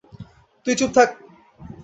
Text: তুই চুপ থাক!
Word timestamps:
তুই 0.65 0.73
চুপ 0.79 0.89
থাক! 0.95 1.09